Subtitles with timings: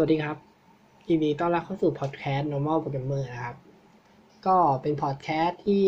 [0.00, 0.38] สวัสดีครับ
[1.08, 3.56] ยินดีต้อนรับเข้าสู่พอดแคสต์ normal programmer นะครับ
[4.46, 5.86] ก็เป็นพอดแคสต์ที่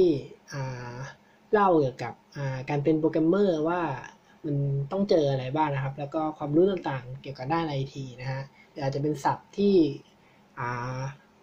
[1.52, 2.12] เล่าเกี่ยวกับ
[2.70, 3.80] การเป็นโปรแกรมเมอร์ว่า
[4.46, 4.56] มัน
[4.90, 8.42] ต้องเจออะไรบ้างนะครับ แล้วก็ความรู้ต่างๆเกี่ยวกับด้านไอทีนะฮะ
[8.82, 9.74] อาจจะเป็นศัพท์ที่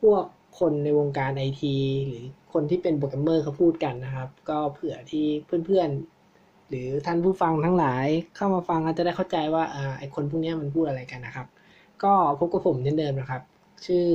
[0.01, 0.23] พวก
[0.59, 1.75] คนในวงการไอที
[2.07, 2.23] หรือ
[2.53, 5.25] คนที่เป็นโปรแกรมเมอร์เขาพูดกันนะครับ ก็เผื่อที่
[5.65, 8.05] เพื่อนๆ หรือท่านผู้ฟังทั้งหลาย
[8.35, 9.63] เข้ามาฟังอาจจะได้เข้าใจว่า
[9.99, 11.47] ไอคนพวกนี้มันพูดอะไรกันนะครับ
[12.03, 13.41] ก็พบกับผมเช่นเดิมนะครับ
[13.85, 14.07] ชื่อ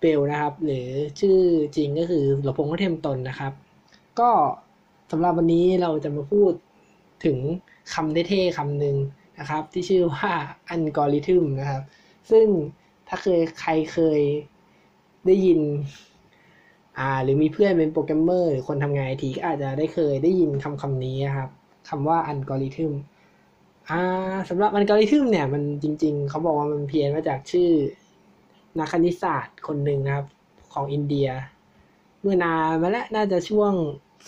[0.00, 0.86] เบลนะครับ หรือ
[1.20, 1.38] ชื่อ
[1.76, 3.52] จริงก็คือหลพงษ์เทมตนนะครับ
[4.20, 4.30] ก็
[5.10, 6.52] สำหรับวันนี้เราจะมาพูด
[7.24, 7.38] ถึง
[7.94, 8.96] คำเท่ๆคำหนึ่ง
[9.38, 10.30] นะครับ ที่ชื่อว่า
[10.68, 11.82] อัลกอริทึมนะครับ
[12.30, 12.46] ซึ่ง
[13.08, 14.20] ถ้าเคยใครเคย
[15.26, 15.60] ได้ยิน
[16.98, 21.50] อ่าหรือมีเพื่อนเป็นโปรแกรมเมอร์หรือคนทำงานไอทีก็อาจจะได้เคยได้ยินคำคำนี้นะครับ
[21.88, 22.92] คำว่าอัลกอริทึม
[23.90, 24.00] อ่า
[24.48, 27.70] สำหรับอัลกอริทึมเนี่ยมันจริง ๆ เขาบอกว่ามันเพี้ยนมาจากชื่อ
[28.78, 30.26] นักคณิตศาสตร์คนหนึ่งนะครับ
[30.72, 31.28] ของอินเดีย
[32.20, 33.72] เมื่อนานมาแล้วน่าจะช่วง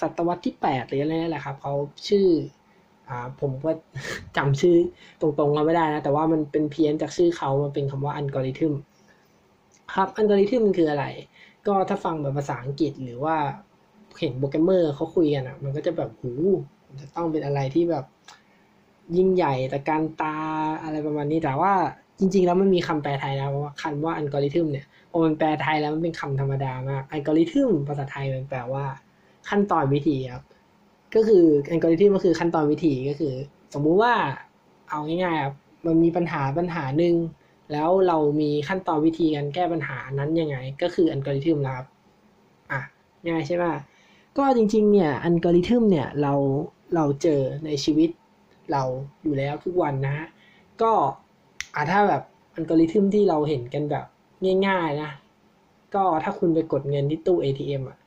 [0.00, 1.74] ศตวรรษที่แปดหรืออะไรนั่นแหละครับเขา
[2.08, 2.26] ชื่อ
[3.08, 3.70] อ่าผมก็
[4.36, 4.76] จำชื่อ
[5.20, 8.74] ตรงๆเราไม่ได้นะ แต่ว่ามันเป็นเพี้ยนจากชื่อเขามันเป็นคำว่าอัลกอริทึม
[9.94, 11.04] ครับอัลกอริทึมมันคืออะไร
[11.66, 13.36] ก็ถ้าฟังแบบภาษาอังกฤษหรือว่า
[14.20, 16.32] เห็นโปรแกรมเมอร์เขาคุยกันอะ มันก็จะแบบหู
[17.00, 18.04] จะต้องเป็นอะไรที่แบบ
[19.16, 20.36] ยิ่งใหญ่ตระการตา
[20.82, 21.72] อะไรประมาณนี้แต่ว่า
[22.18, 28.84] จริง ๆ แล้วมันมีคำแปลไทยนะว่าคำว่าอัลกอริทึมเนี่ยพอมันแปลไทยแล้วมันเป็นคำธรรมดามากอัลกอริทึมภาษาไทยมันแปลว่า
[29.48, 30.44] ขั้นตอนวิธีครับ
[31.14, 33.34] ก็คืออัลกอริทึมก็คือขั้นตอนวิธีก็คือ
[33.74, 34.14] สมมุติว่า
[34.90, 35.54] เอาง่ายๆครับ
[35.86, 37.16] มันมีปัญหาปัญหาหนึ่ง
[37.72, 41.86] แล้วเรามีขั้นตอนวิธีการแก้ปัญหานั้นยังไง ก็คืออัลกอริทึมนะครับ
[42.70, 42.80] อะ
[43.28, 43.64] ง่ายใช่ไหม
[44.38, 46.34] ก็จริง ๆ เนี่ยอัลกอริทึมเนี่ยเรา
[46.94, 48.10] เราเจอในชีวิต
[48.72, 48.82] เรา
[49.22, 50.16] อยู่แล้วทุกวันนะ
[50.82, 50.92] ก็
[51.74, 52.22] อาถ้าแบบ
[52.54, 54.04] อัลกอริทึมที่เราเห็นกันแบบ
[54.66, 55.10] ง่ายๆนะ
[55.94, 57.98] ก็ถ้าคุณไปกดเงินที่ตู้ ATM อะ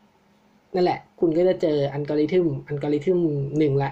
[0.73, 3.19] นั่นแหละ คุณก็จะเจออัลกอริทึมอัลกอริทึม
[3.57, 3.91] หนึ่งละ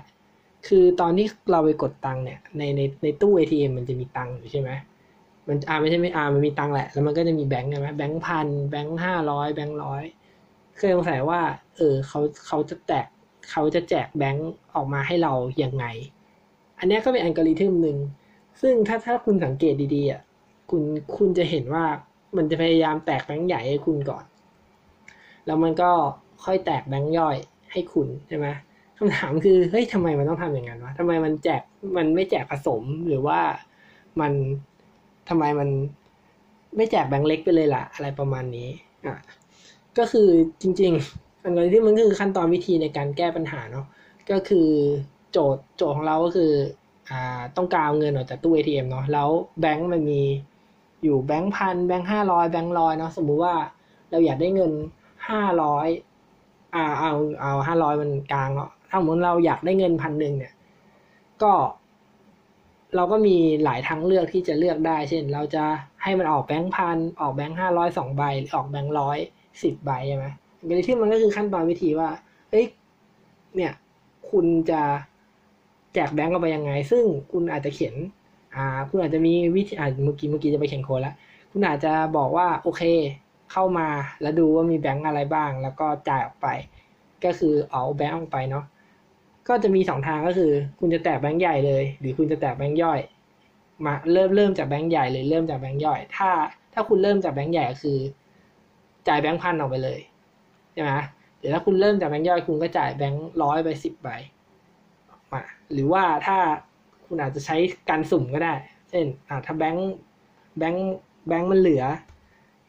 [0.67, 4.69] คือตอนที่เราไปกดตังค์เนี่ยในในในตู้ ATM มันจะมีตังค์อยู่ใช่ไหม
[5.47, 10.03] มันอ่าไม่ใช่ไม่อ่ามันมีตังค์แหละ แล้วมันก็จะมีแบงค์ใช่ไหมแบงค์พันแบงค์ห้าร้อยแบงค์ร้อย
[10.77, 11.41] เคยสงสัยว่า
[11.77, 13.07] เออเขาเขาจะแจก
[13.51, 15.85] เขาจะแจกแบงค์ออกมาให้เราอย่างไง
[16.79, 17.97] อันนี้ก็เป็นอัลกอริทึมหนึ่ง
[18.61, 20.21] ซึ่งถ้าถ้าคุณสังเกตดีๆอะ
[20.69, 20.81] คุณ
[21.17, 21.85] คุณจะเห็นว่า
[22.37, 24.25] มันจะพยายามแตกแบงค์ใหญ่ให้คุณก่อน
[25.45, 25.91] แล้วมันก็
[26.43, 27.35] ค่อยแตกแบงค์ย่อย
[27.71, 28.47] ให้คุณใช่ไหม
[28.97, 31.61] คำถามคือเฮ้ยทำไมมันต้องทำอย่างนั้นวะทำไมมันแจก
[31.97, 33.39] มันไม่แจกผสมหรือว่า
[34.21, 34.33] มัน
[35.29, 35.69] ทำไมมัน
[36.75, 38.69] ไม่แจกแบงค์เล็กไปเลยล่ะ อะไรประมาณนี้
[39.05, 39.15] อะ
[39.97, 40.27] ก็คือ
[40.61, 43.85] จริงๆอัลกอริทึมมันคือขั้นตอนวิธีในการแก้ปัญหาเนาะ
[44.31, 44.69] ก็คือ
[45.35, 46.51] โจทย์โจทย์ของเราก็คือ
[47.09, 49.29] อ่าต้องการเงินออกจากตู้ ATM เนาะแล้ว
[49.61, 50.21] แบงก์มันมี
[51.03, 53.55] อยู่แบงก์พันแบงก์ห้าร้อยแบงก์ร้อยเนาะสมมุติว่า
[54.11, 54.71] เราอยากได้เงิน
[55.29, 55.87] ห้าร้อย
[56.75, 60.53] อ่าเอาเอาห้าร้อยมันกลางเนาะถ้าสมมติเราอยากได้เงินพันหนึ่งเนี่ย
[61.43, 61.53] ก็
[62.95, 65.63] เราก็มีหลายทางเลือกที่จะเลือกได้ เช่น เราจะ
[66.03, 69.17] ให้มันออกแบงค์พันออกแบงค์ห้าร้อยสองใบหรือออกแบงค์ร้อย
[69.63, 70.25] สิบใบใช่ไหม
[70.65, 72.09] อันที่มันก็คือขั้นตอนวิธีว่า
[72.51, 72.65] เอ้ย
[73.55, 73.73] เนี่ย
[74.29, 74.81] คุณจะ
[75.95, 77.95] แจกแบงก์เอาไปยังไง ซึ่งคุณอาจจะเขียน
[78.55, 81.15] อ่าคุณอาจจะมีวิธีอ่าเมื่อกี้เมื่อกี้จะไปเขียนโค้ดแล้ว
[81.51, 82.83] คุณอาจจะบอกว่าโอเค
[83.51, 83.87] เข้ามา
[84.21, 86.47] แล้วดูว่ามีแบงก์อะไรบ้าง แล้วก็จ่ายออกไป
[87.23, 88.65] ก็คือเอาแบงก์ออกไปเนาะ
[89.47, 92.99] ก็จะมีสองทางก็คือ คุณจะแตกแบงก์ใหญ่เลย หรือคุณจะแตกแบงก์ย่อย
[93.85, 96.29] มาเริ่มเริ่มจากแบงก์ใหญ่เลยเริ่มจากแบงก์ย่อย ถ้า
[96.73, 97.97] ถ้าคุณเริ่มจากแบงก์ใหญ่ก็คือ
[99.07, 99.99] จ่ายแบงก์พันออกไปเลย
[100.73, 100.91] ใช่ไหม
[101.39, 104.09] เดี๋ยวถ้าคุณเริ่มจากแบงก์ย่อยคุณก็จ่ายแบงก์ร้อยไปสิบใบ
[105.73, 106.37] หรือว่าถ้า
[107.05, 107.55] คุณอาจจะใช้
[107.89, 108.53] การสุ่มก็ได้
[108.89, 109.05] เช่น
[109.45, 109.93] ถ้าแบงค์
[110.57, 110.85] แบงค์
[111.27, 111.83] แบงค์มันเหลือ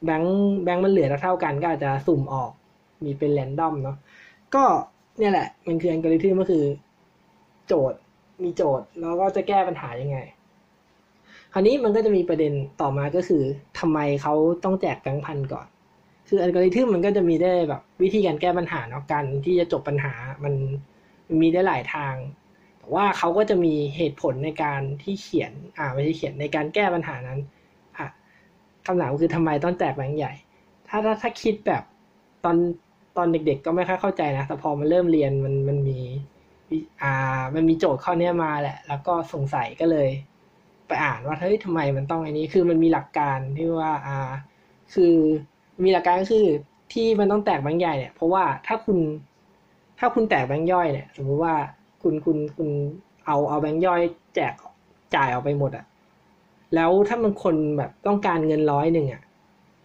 [0.04, 0.34] แบงค์
[0.64, 2.50] แบงค์มันเหลือเท่ากันก็อาจจะสุ่มออก
[3.04, 3.96] มีเป็นแรนดอมเนาะ
[4.54, 4.64] ก็
[5.18, 6.64] เนี่ยแหละ มันคืออัลกอริทึมก็คือ
[7.66, 7.98] โจทย์
[8.42, 10.18] มีโจทย์ แล้วก็จะแก้ปัญหายังไง
[11.52, 13.42] คราวนี้มันก็จะมีประเด็นต่อมาก็คือ
[13.78, 14.34] ทำไมเขา
[14.64, 15.66] ต้องแจกแบงค์พันก่อน
[16.28, 20.12] คืออัลกอริทึมมันก็จะมีได้แบบวิธีการแก้ปัญหาเนาะการที่จะจบปัญหา
[20.44, 20.54] มัน
[21.40, 22.14] มีได้หลายทาง
[22.94, 27.40] ว่าเขาก็จะมีเหตุผลในการที่เขียน อ่าไม่ใช่เขียนในการแก้ปัญหานั้น
[27.96, 28.06] อะ
[28.86, 30.32] คำถามคือทำไมต้องแจกแบงค์ใหญ่
[30.88, 31.82] ถ้าถ้าถ้าคิดแบบ
[32.44, 32.56] ตอน
[33.16, 35.98] ตอนเด็ก ๆ ก็ไม่ค่อยเข้าใจนะ แต่พอมันเริ่มเรียนมันมันมี
[37.02, 40.08] อ่ามันมีโจทย์ข้อนี้มาแหละ แล้วก็สงสัยก็เลย
[40.86, 44.32] ไปอ่านว่าเฮ้ยทำไมมันต้องอันนี้ คือมันมีหลักการที่ว่าอ่า
[44.94, 45.14] คือ
[45.84, 46.46] มีหลักการก็คือ
[46.92, 48.98] ที่มันต้องแตกแบงค์ใหญ่เนี่ยเพราะว่าถ้าคุณ
[49.98, 51.54] ถ้าคุณแตกแบงค์ย่อยเนี่ย สมมุติว่า
[52.08, 52.70] คุณคุณคุณ
[53.26, 54.00] เอาเอาแบงค์ย่อย
[54.34, 54.54] แจก
[55.14, 55.84] จ่ายออกไปหมดอะ่ะ
[56.74, 59.22] แล้วถ้ามันคนแบบต้องการเงินร้อยหนึ่งอะ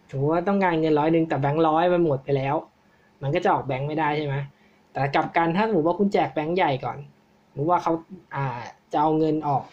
[0.09, 2.55] ถือว่าต้องการเงินร้อยหนึ่งแต่แบงค์ร้อยมันหมดไปแล้ว
[3.21, 4.35] มันก็จะออกแบงค์ไม่ได้ใช่ไหม
[4.91, 6.97] แต่กลับกันถ้าสมมติว่าคุณแจกแบงค์ใหญ่ก่อน
[7.53, 7.93] หรือว่าเขา
[8.35, 8.45] อ่า
[8.91, 9.63] จะเอาเงินออก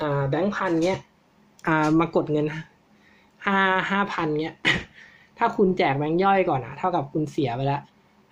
[0.00, 0.98] อ่าแบงค์พันเนี้ย
[1.66, 2.46] อ่ามากดเงิน
[3.46, 3.58] ห้า
[3.90, 4.54] ห้าพันเนี้ย
[5.38, 7.82] ถ้าคุณแจกแบงค์ย่อยก่อนอะเท่ากับคุณเสียไปล้ว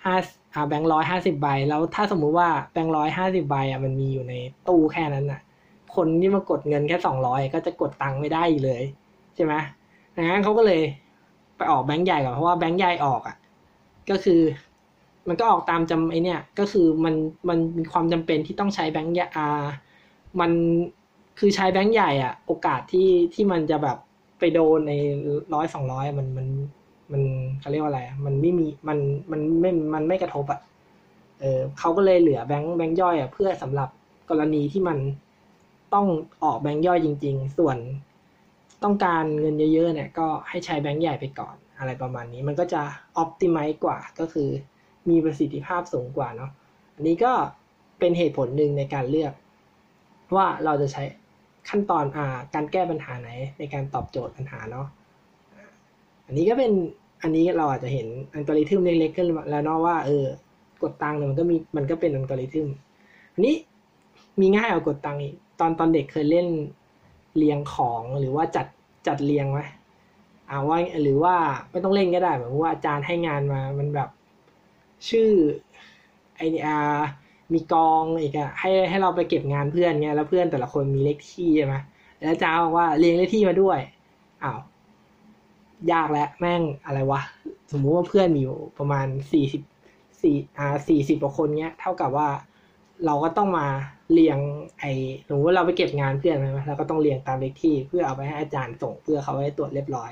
[0.04, 0.14] ห้า
[0.54, 4.34] อาแบงค์ร้อยห้าสิบใบ แล้วถ้าสมมุติว่าแบงค์ร้อยห้าสิบใบอะมันมีอยู่ใน
[4.68, 5.40] ตู้แค่นั้นอะ
[5.96, 8.82] คนที่มากดเงินแค่สองร้อยก็จะกดตังค์ไม่ได้เลย
[9.34, 9.54] ใช่ไหม
[10.14, 10.82] ดังนั้นเขาก็เลย
[11.56, 13.36] ไปออกแบงค์ใหญ่ก่อนเพราะว่าแบงค์ใหญ่ออกอะ
[14.10, 14.40] ก็คือ
[15.28, 17.14] มันก็ออกตามจำไอเนี่ย ก็คือมัน
[17.48, 19.66] มันมีความจำเป็นที่ต้องใช้แบงค์ใหญ่อ่า
[20.40, 20.50] มัน
[21.38, 23.98] คือใช้แบงค์ใหญ่อะ โอกาสที่ที่มันจะแบบ
[24.38, 24.92] ไปโดนใน
[25.54, 26.46] ร้อยสองร้อยมันมัน
[27.14, 27.22] มัน
[27.60, 28.98] เขาเรียกว่าอะไร มันไม่มีมัน
[29.30, 30.60] มันไม่มันไม่กระทบอะ
[31.40, 33.88] เออเขาก็เลยเหลือแบงค์แบงค์ย่อยอะเพื่อสำหรับ
[34.30, 34.98] กรณีที่มัน
[35.94, 36.06] ต้อง
[36.44, 37.76] ออกแบงค์ย่อยจริง ๆ ส่วน
[38.82, 42.82] ต้องการเงินเยอะๆเนี่ย ก็ให้ใช้แบงค์ใหญ่ไปก่อนอะไรประมาณนี้ มันก็จะ
[43.16, 44.48] ออ t ติไม e กว่าก็คือ
[45.08, 46.50] มีประสิทธิภาพสูงกว่าเนาะ
[46.94, 47.32] อันนี้ก็
[47.98, 49.32] เป็นเหตุผลหนึ่งในการเลือก
[50.36, 51.02] ว่าเราจะใช้
[51.68, 54.86] ขั้นตอนอ่าการแก้ปัญหาไหนในการตอบโจทย์ปัญหาเนาะ
[56.26, 56.72] อันนี้ก็เป็น
[57.24, 60.26] อันนี้เราอาจจะเห็นอัลกอริทึมเล็กๆขึ้นแล้วเนาะว่าเออ
[60.82, 62.68] กดตังค์เนี่ยมันก็มีมันก็เป็นอัลกอริทึม
[63.34, 63.54] อันนี้
[64.40, 66.46] มีง่ายกว่ากดตังค์อีกตอนตอนเด็กเคยเล่น
[67.36, 68.66] เรียงของหรือว่าจัด
[69.06, 69.60] จัดเรียงไหม
[70.50, 71.34] อ่าว่าหรือว่า
[71.70, 74.08] ไม่ต้องเล่นก็ได้เหมือนว่าอาจารย์ให้งานมามันแบบ
[75.08, 75.30] ชื่อ
[76.36, 76.78] ไออา
[77.52, 81.74] มีกองอีกอะให้ให้เราไปเก็บงานเพื่อนเงี้ยแล้วเพื่อนแต่ละคนมีเลขที่ใช่ไหม
[82.20, 83.78] แล้วอาจารย์บอกว่าเรียงเลขที่มาด้วย
[84.42, 84.58] อ้าว
[85.92, 87.20] ยากแล้วแม่งอะไรวะ
[87.72, 89.62] สมมุติว่าเพื่อนมีอยู่ประมาณสี่สิบ
[90.22, 92.28] สี่อ่าสี่สิบกว่าคนเงี้ย เท่ากับว่า
[93.06, 93.66] เราก็ต้องมา
[94.12, 94.38] เรียง
[94.80, 94.92] ไอ้
[95.28, 100.10] สมมติว่าเราไปเก็บงานเพื่อนใช่ไหมเราก็ต้องเรียงตามเลขที่เพื่อเอาไปให้อาจารย์ส่งเพื่อเขาให้ตรวจเรียบร้อย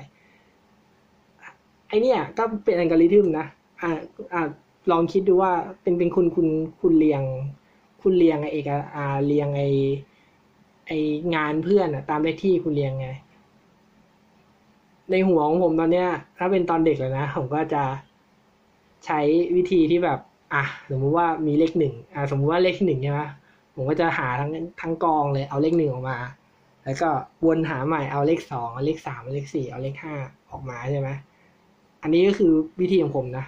[1.87, 3.45] ไอเนี่ยก็เป็นอัลกอริทึมนะ
[3.81, 3.91] อ่า
[4.33, 4.47] อ่า
[4.91, 5.51] ลองคิดดูว่า
[5.81, 6.47] เป็นเป็นคุณคุณ
[6.81, 7.21] คุณเรียง
[8.01, 8.65] คุณเรียงไอเอก
[8.95, 9.63] อ่าเรียงไอ
[10.87, 10.91] ไอ
[11.35, 13.09] งานเพื่อนอะตามเลขที่คุณเรียงไง
[15.13, 16.07] ในหัวของผมตอนเนี้ย
[16.37, 17.83] ถ้าเป็นตอนเด็กเลยนะ ผมก็จะ
[19.05, 19.19] ใช้
[19.55, 20.19] วิธีที่แบบ
[20.53, 23.21] อะสมมุติว่ามีเลขหนึ่งอ่าสมมุติว่าเลขหนึ่งใช่ไหม
[23.75, 24.49] ผมก็จะหาทั้ง
[24.81, 26.17] ทั้งกองเลยเอาเลขหนึ่งออกมา
[26.83, 27.09] แล้วก็
[27.45, 30.15] วนหาใหม่เอาเลขสองเอาเลขสามเอาเลขสี่เอาเลขห้า
[30.51, 31.09] ออกมาใช่ไหม
[32.01, 32.51] อันนี้ก็คือ
[32.81, 33.45] วิธีของผมนะ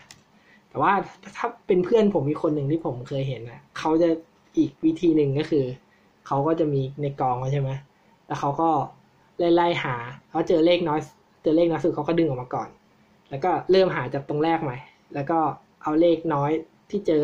[0.70, 0.94] แต่ว่า
[1.38, 4.10] ถ้าเป็นเพื่อนผมมีคนหนึ่งที่ผมเคยเห็นนะเขาจะ
[4.58, 5.66] อีกวิธีหนึ่งก็คือ
[6.28, 7.70] เขาก็จะมีในกองใช่ไหม
[8.26, 8.70] แล้วเขาก็
[9.56, 9.96] ไล่หา
[10.30, 11.00] เขาเจอเลขน้อย
[11.46, 12.70] เจอเลขน้อยสุดเขาก็ดึงออกมาก่อน
[13.30, 14.78] แล้วก็เริ่มหาจากตรงแรกใหม่
[15.14, 15.40] แล้วก็
[15.84, 16.52] เอาเลขน้อย
[16.90, 17.22] ที่เจอ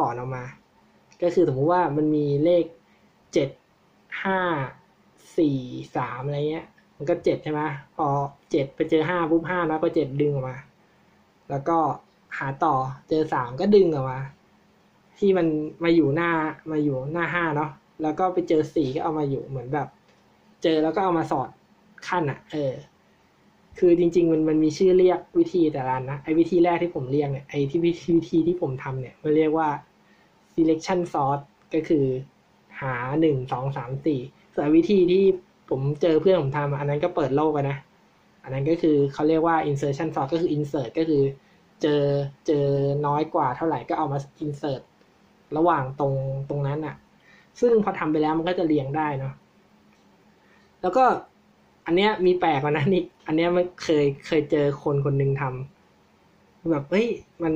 [0.00, 0.44] ก่อนออกมา
[1.22, 2.64] ก็คือสมมุติว่ามันมีเลข
[3.32, 3.48] เจ็ด
[4.24, 4.40] ห้า
[5.38, 5.58] สี่
[5.96, 6.66] สามอะไรเงี้ย
[6.96, 7.60] มันก็เจ็ดใช่ไหม
[7.96, 8.06] พอ
[8.50, 10.58] เจ็ดไปเจอห้าปุ๊บห้าแล้วก็เจ็ดดึงออกมา
[11.50, 11.78] แล้วก็
[12.38, 12.74] หาต่อ
[13.08, 14.20] เจอสามก็ดึงออกมา
[15.18, 15.46] ที่มัน
[15.84, 16.30] มาอยู่หน้า
[16.70, 17.70] มาอยู่หน้าห้าเนาะ
[18.02, 19.88] แล้วก็ไปเจอสี่ก็เอามาอยู่เหมือนแบบ
[20.62, 21.48] เจอแล้วก็เอามาสอด
[22.08, 22.72] ขั้นอะ่ะ เออ
[23.78, 29.68] คือจริง ๆ มันมันมีชื่อเรียกวิธีแต่ละนะไอ้วิธีแรกที่ผมเรียกเนี่ยไอ้ที่วิธีวิธีที่ผมทำเนี่ยมันเรียกว่า
[30.52, 31.40] selection sort
[31.74, 32.04] ก็คือ
[32.80, 34.20] หาหนึ่งสองสามสี่
[34.54, 35.24] ส่วนวิธีที่
[35.70, 37.78] ผมเจอเพื่อนผมทำอันนั้นก็เปิดโลกไปนะ
[38.42, 41.22] อันนั้นก็คือเขาเรียกว่า insertion sort ก็คือ insert ก็คือ
[41.82, 42.02] เจอ
[42.46, 42.66] เจอ
[43.06, 44.82] น้อยกว่าเท่าไหร่ก็เอามา insert
[45.56, 46.14] ระหว่างตรง
[46.50, 46.96] ตรงนั้นอะ
[47.60, 49.34] ซึ่งพอทำไปแล้วมันก็จะเรียงได้เนาะ
[50.82, 51.04] แล้วก็
[51.86, 57.06] อันเนี้ยมีแปลกกว่านั้นอีกอันเนี้ยไม่เคยเคยเจอคนคนหนึ่งทำแบบเฮ้ย
[57.42, 57.54] มัน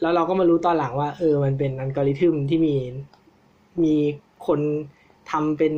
[0.00, 2.76] แล้วเราก็มารู้ตอนหลังว่า เออ มันเป็นอัลกอริทึมที่มี
[3.84, 3.94] มี
[4.46, 4.60] คน
[5.30, 5.74] ทำเป็น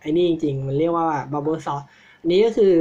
[0.00, 1.82] ไอ้นี่จริง ๆ มันเรียกว่าบับเบิลซอส
[2.20, 2.72] อันนี้ก็คือ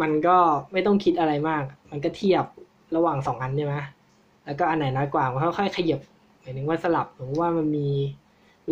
[0.00, 0.36] มันก็
[0.72, 2.44] ไม่ต้องคิดอะไรมาก มันก็เทียบ
[2.96, 3.74] ระหว่างสองอันใช่ไหม
[4.44, 6.00] แล้วก็อันไหนน้อยกว่ามันค่อยๆขยับ
[6.40, 7.88] หมายถึงว่าสลับหรือว่ามันมี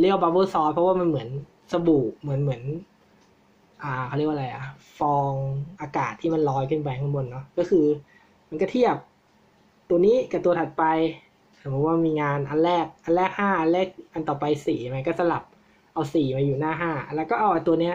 [0.01, 1.29] เรียกบับเบิลซอสเพราะว่ามันเหมือน
[1.73, 2.63] สบู่เหมือนเหมือน
[3.83, 4.63] อ่าเขาเรียกว่าอะไรอะ
[4.99, 5.33] ฟอง
[5.81, 7.87] อากาศที่มันลอยขึ้นไปข้างบนเนาะก็คือ
[8.49, 8.97] มันก็เทียบ
[9.89, 10.85] ตัวนี้กับตัวถัดไป
[11.63, 15.43] สมมติว่ามีงานอันแรกอันแรกห้าอันแรกอันต่อไปสี่มันก็สลับ
[15.95, 17.95] เอาสี่มาอยู่หน้าห้าแล้วก็เอาตัวเนี้ย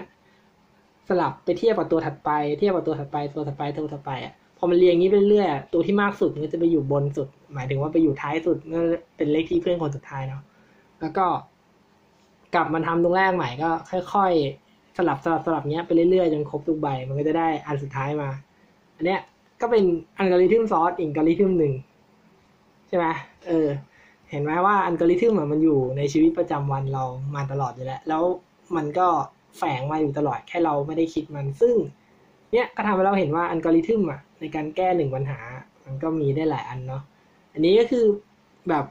[1.09, 2.29] สลับไปเทียบกับตัวถัดไป
[2.59, 8.79] เทียบกับตัวถัดไปตัวถัดไปตัวถัดไปอะพอมันเรียงนี้ไปเรื่อยตัวที่มากสุดมันก็จะไปอยู่บนสุด หมายถึงว่าไปอยู่ท้ายสุดก็
[9.17, 10.41] เป็นเลขที่เพื่อนคนสุดท้ายเนาะ
[11.01, 11.25] แล้วก็
[12.55, 13.69] กลับมาทำตรงแรกใหม่ก็
[14.13, 14.66] ค่อย ๆ
[14.97, 18.29] สลับสลับสลับเนี้ยไปเรื่อยๆจนครบทุกใบ มันก็จะได้อันสุดท้ายมา
[18.95, 19.21] อันเนี้ย
[19.61, 19.83] ก็เป็น
[20.17, 21.73] อัลกอริทึมซอสอีกอัลกอริทึมหนึ่ง
[22.87, 23.05] ใช่ไหม
[23.47, 23.67] เออ
[24.29, 27.03] เห็นไหมว่าอัลกอริทึมมันอยู่ในชีวิตประจำวันเรา
[27.35, 28.23] มาตลอดอยู่แล้ว แล้ว
[28.75, 29.07] มันก็
[29.57, 31.75] แฝงมาอยู่ตลอดแค่เราไม่ได้คิดมันซึ่ง
[32.51, 35.39] เนี่ยก็ทำให้เราเห็นว่าอัลกอริทึมอะในการแก้หนึ่งปัญหา
[35.85, 37.01] มันก็มีได้หลายอันเนาะ
[37.53, 38.05] อันนี้ก็คือ
[38.69, 38.85] แบบ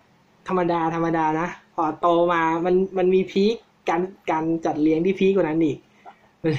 [0.49, 3.57] ธรรมดาธรรมดานะ พอโตมามันมันมีพีค
[3.89, 5.79] การการจัดเรียงที่พีคกว่านั้นอีก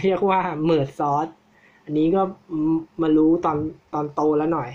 [0.01, 1.27] เรียกว่า merge sort
[1.83, 2.21] อันนี้ก็
[3.01, 3.57] มารู้ตอน
[3.93, 4.69] ตอนโตแล้วหน่อย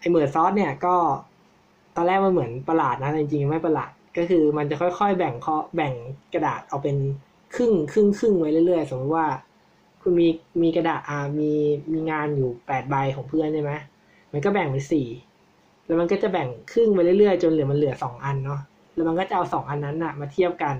[0.00, 0.96] ไอ merge sort เนี่ยก็
[1.96, 5.94] ตอนแรกมันเหมือนประหลาดนะจริงๆไม่ประหลาดก็คือมันจะค่อยๆ แบ่งข้อแบ่ง
[6.34, 6.96] กระดาษออกเป็น
[7.54, 9.26] ครึ่งครึ่งครึ่งไว้เรื่อยๆ สมมติว่า
[10.02, 10.28] คุณมี
[10.62, 11.52] มีกระดาษอ่ามี
[11.92, 13.72] มีงานอยู่แปดใบของเพื่อนใช่ไหม
[14.32, 15.06] มันก็แบ่งเป็นสี่
[15.86, 18.60] แล้วมันก็จะแบ่งครึ่งไปเรื่อยๆ จนเหลือมันเหลือสองอันเนาะ
[18.94, 20.76] แล้วมันก็จะเอาสองอันนั้นอะมาเทียบกัน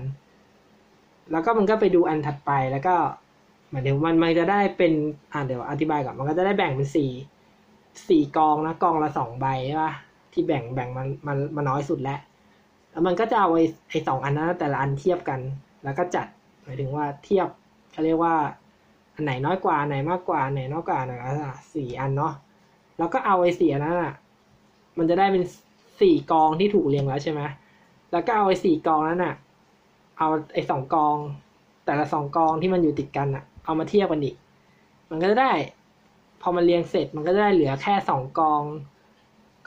[1.31, 2.95] แล้วก็มันก็ไปดูอันถัดไปแล้วก็
[3.75, 4.93] มายถึงมันมันจะได้เป็น
[5.33, 7.11] อ่าเดี๋ยวอธิบายก่อนมันก็จะได้แบ่งเป็นสี่
[8.09, 9.93] สี่กองนะกองละสองใบใช่ปะ
[10.33, 12.19] ที่แบ่งแบ่งมันมันมันน้อยสุดแล้ว
[12.91, 15.39] แล้วมันก็จะเอาไอ้ไอ้สองอันนั้นแต่ละอันเทียบกัน
[15.83, 16.27] แล้วก็จัด
[16.63, 17.47] หมายถึงว่าเทียบ
[17.91, 18.35] เขาเรียกว่า
[19.15, 21.13] อันไหนน้อยกว่าอันไหนมากกว่าอันไหนน้อยกว่าอันไหน
[21.75, 22.33] สี่อันเนาะ
[22.97, 24.13] แล้วก็เอาไอ้สี่อันนั้นอะ
[24.97, 25.43] มันจะได้เป็น
[26.01, 27.41] สี่กองที่ถูกเรียงแล้วใช่ไหม
[28.11, 29.35] แล้วก็เอาไอ้สี่กองนั้นอะ
[30.17, 31.17] เอาไอ้สองกอง
[31.85, 34.35] แต่ละสองกองที่มันอยู่ติดกันอะ เอามาเทียบกันอีก
[35.09, 35.53] มันก็จะได้
[36.41, 38.63] พอมันเรียงเสร็จมันก็จะได้เหลือแค่สองกอง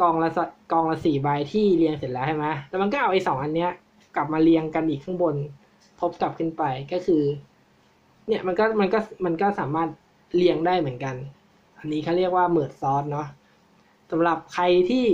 [0.00, 0.30] กองละ
[0.72, 3.70] กองละสี่ใบที่เรียงเสร็จแล้วใช่ไหมแล้วมันก็เอาไอ้สองอันเนี้ย
[4.16, 5.34] กลับมาเรียงกันอีกข้างบน
[6.00, 6.62] ทบกลับขึ้นไป
[6.92, 7.22] ก็คือ
[8.26, 9.88] เนี่ยมันก็มันก็มันก็สามารถ
[10.36, 11.14] เรียงได้เหมือนกัน
[11.78, 13.26] อันนี้เขาเรียกว่าเมิร์ดซอสเนาะ
[14.10, 15.04] สำหรับใครที่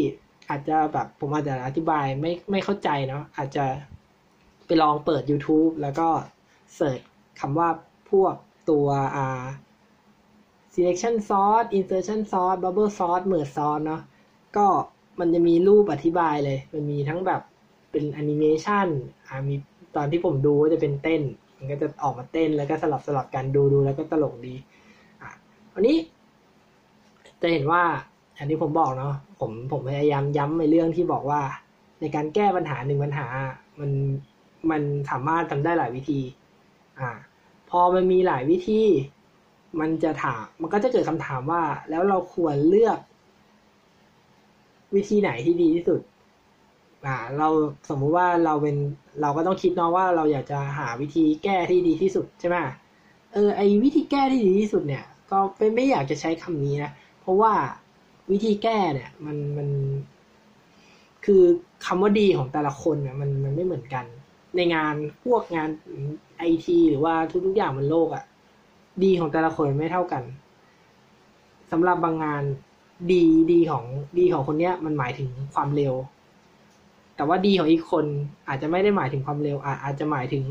[0.49, 3.65] อาจจะแบบผมอาจจะอธิบายไม่ไม่เข้าใจเนาะอาจจะ
[4.67, 6.09] ไปลองเปิด YouTube แล้วก็
[6.75, 7.01] เสิร์ช
[7.41, 7.69] คำว่า
[8.11, 8.35] พวก
[8.71, 9.45] ตัว อ่า
[10.75, 14.01] selection sauce insertion sauce bubble sauce merge sauce เนาะ
[14.57, 14.67] ก็
[15.21, 17.41] มันจะมีรูปอธิบายเลย มันมีทั้งแบบ
[17.91, 18.87] เป็นแอนิเมชัน
[19.27, 19.55] อ่ามี
[19.97, 21.23] ตอนที่ผมดูก็จะเป็นเต้น
[21.57, 24.55] มันก็จะออกมาเต้นแล้วก็สลับสลับกันดูดูแล้วก็ตลกดี
[25.23, 25.31] อะ
[25.75, 25.97] วันนี้
[27.41, 27.83] จะเห็นว่า
[28.35, 31.41] อย่างที่ผมบอกเนาะผมผมพยายามย้ำในเรื่องที่บอกว่า
[32.01, 33.27] ในการแก้ปัญหาหนึ่งปัญหา
[33.81, 33.91] มัน
[34.71, 36.21] มันสามารถทำได้หลายวิธี
[36.99, 37.11] อ่า
[37.79, 38.83] อมันมีหลายวิธี
[39.81, 42.99] มันจะถาม มันก็จะเกิดคำถามว่า แล้วเราควรเลือก
[44.95, 46.01] วิธีไหนที่ดีที่สุด
[47.07, 47.49] อ่า เรา
[47.89, 48.77] สมมุติว่าเราเป็น
[49.21, 52.57] เราก็ต้องคิดเนาะว่าเราอยากจะหาวิธีแก้ที่ดีที่สุดใช่ไหม
[53.33, 57.53] เออ ไอวิธีแก้ที่ดีที่สุดเนี่ย ก็เป็นไม่อยากจะใช้คำนี้นะ เพราะว่า
[58.31, 59.69] วิธีแก้เนี่ย มันมัน
[61.25, 61.43] คือ
[61.87, 64.05] คำว่าดีของแต่ละคนเนี่ย มันมันไม่เหมือนกัน
[64.57, 64.95] ในงาน
[65.25, 65.71] พวกงาน
[66.39, 67.15] ไอทีหรือว่า
[67.47, 68.25] ทุกๆอย่างบนโลกอะ่ะ
[69.03, 70.23] ดีของแต่ละคนไม่เท่ากัน
[71.71, 72.43] สำหรับบางงาน
[73.13, 73.85] ดีดีของ
[74.19, 75.95] ดีของคนเนี้ย มันหมายถึงความเร็ว
[77.17, 78.05] แต่ว่าดีของอีกคน
[78.49, 80.45] อาจจะไม่ได้หมายถึงความเร็ว อาอาจจะหมายถึง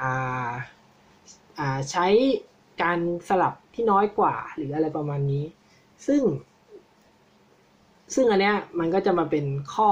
[0.00, 0.50] อ่า
[1.58, 2.06] อ่าใช้
[2.82, 5.44] การสลับที่น้อยกว่าหรืออะไรประมาณนี้
[6.06, 6.22] ซึ่ง
[8.14, 9.90] ซึ่งอันเนี้ยมันก็จะมาเป็นข้อ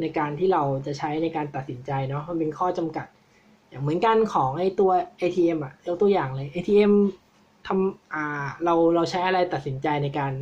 [0.00, 3.06] ในการที่เราจะใช้ในการตัดสินใจเนาะมันเป็นข้อจำกัด
[3.68, 6.92] อย่างเหมือนกันของไอตัว ATM อะยกตัวอย่างเลย ATM
[7.66, 10.32] ทำอ่าเราเราใช้อะไรตัดสินใจในการ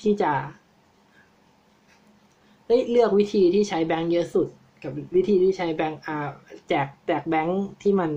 [0.00, 0.32] ที่จะ
[2.90, 4.48] เลือกวิธีที่ใช้แบงค์เยอะสุด
[4.82, 6.28] กับวิธีที่ใช้แบงค์อ่า
[6.68, 8.10] แจกแจกแบงค์ที่มัน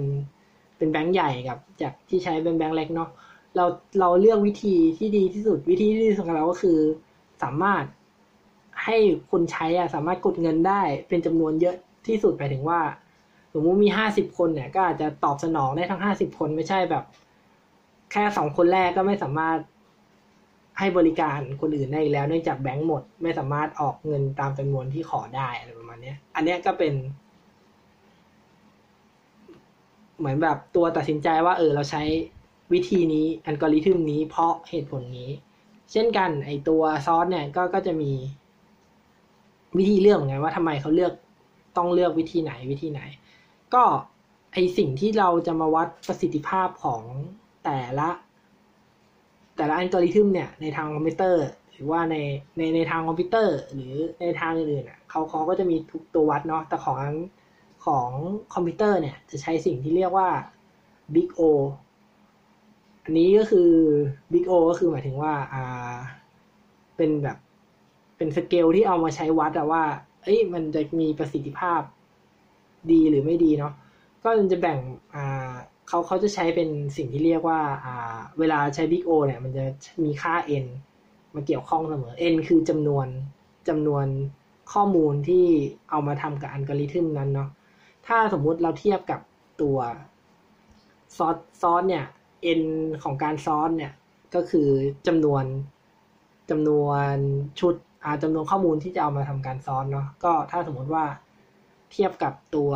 [0.77, 3.09] เป็นแบงค์ใหญ่กับจากที่ใช้เป็นแบงค์เล็กเนาะ
[3.55, 3.65] เรา
[3.99, 6.79] เราเลือกวิธีที่ดีที่สุดวิธีที่ดีสุดของเราก็คือ
[7.43, 7.83] สามารถ
[8.83, 8.95] ให้
[9.31, 11.75] คนใช้อะสามารถกดเงินได้เป็นจำนวนเยอะ
[12.07, 12.81] ที่สุดไปถึงว่า
[13.53, 17.03] สมมติมีห้าสิบคนเนี่ย ก็อาจจะตอบสนองได้ทั้งห้าสิบคนไม่ใช่แบบ
[18.11, 19.57] แค่สองคนแรกก็ไม่สามารถ
[20.79, 26.93] ให้บริการคนอื่นได้แล้ว เนื่องจากแบงก์หมด ไม่สามารถออกเงินตามจำนวนที่ขอได้อะไรประมาณนี้อันนี้ก็เป็น
[30.17, 32.03] เหมือนแบบตัวตัดสินใจว่า เออ เราใช้
[32.73, 35.29] วิธีนี้อัลกอริทึมนี้เพราะเหตุผลนี้
[35.91, 38.11] เช่นกัน ไอตัวซอสเนี่ยก็ก็จะมี
[39.77, 41.13] วิธีเลือกเหมือนกันว่าทำไมเขาเลือก
[41.77, 43.01] ต้องเลือกวิธีไหนวิธีไหน
[43.73, 43.83] ก็
[44.53, 47.01] ไอสิ่งที่เราจะมาวัดประสิทธิภาพของ
[47.63, 48.09] แต่ละ
[49.55, 52.15] แต่ละอัลกอริทึมเนี่ยในทางคอมพิวเตอร์ หรือว่าใน
[52.57, 56.97] ในในทางคอมพิวเตอร์ หรือในทางอื่นๆอะเขาเขาก็จะมีทุกตัววัดเนาะแต่ของ
[57.85, 58.09] ของ
[58.53, 60.29] คอมพิวเตอร์เนี่ยจะใช้สิ่งที่เรียกว่า
[61.15, 61.41] Big O
[63.03, 63.71] อันนี้ก็คือ
[64.33, 65.95] Big O ก็คือหมายถึงว่าอ่า
[66.97, 67.37] เป็นแบบ
[68.21, 69.83] เป็นสเกลที่เอามาใช้วัดอะว่า
[70.23, 71.81] เอ้ยมันจะมีประสิทธิภาพ
[72.91, 73.73] ดีหรือไม่ดีเนาะ
[74.23, 74.79] ก็จะแบ่ง
[75.15, 75.51] อ่า
[75.87, 79.63] เขาเขาจะใช้เป็นสิ่งที่เรียกว่าอ่า เวลาใช้ Big O เนี่ย มันจะ
[80.03, 80.65] มีค่า n
[81.35, 83.07] มาเกี่ยวข้องเสมอ n คือจำนวน
[83.69, 84.05] จำนวน
[84.73, 85.45] ข้อมูลที่
[85.89, 87.49] เอามาทำกับอัลกอริทึมนั้นเนาะ
[88.07, 89.19] ถ้าสมมุติเราเทียบกับ
[89.61, 89.77] ตัว
[91.17, 92.05] ซอสซอสเนี่ย
[92.59, 92.61] n
[93.03, 93.93] ของการซ้อนเนี่ย
[94.35, 94.69] ก็คือ
[95.07, 95.43] จำนวน
[96.49, 97.15] จำนวน
[97.61, 97.75] ชุด
[98.23, 101.05] จำนวนข้อมูลที่จะเอามาทำการซ้อนเนาะก็ถ้าสมมติว่า
[101.91, 102.71] เทียบกับตัว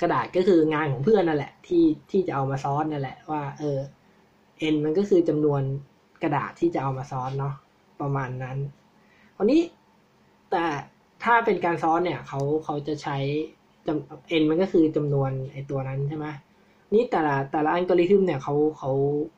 [0.00, 3.78] กระดาษก็คืองานของเพื่อนนั่นแหละ ที่ที่จะเอามาซ้อนนั่นแหละว่าเออ
[4.72, 5.62] n มันก็คือจำนวน
[6.22, 7.54] กระดาษที่จะเอามาซ้อนเนาะ
[8.00, 8.58] ประมาณนั้น
[9.36, 9.60] คราวนี้
[10.50, 10.64] แต่
[11.24, 13.16] ถ้าเป็นการซ้อนเนี่ยเขาเขาจะใช้
[13.86, 16.26] จำ n มันก็คือจำนวนไอตัวนั้นใช่ไหม
[16.94, 18.90] นี่แต่ละแต่ละอัลกอริทึมเนี่ยเขาเขา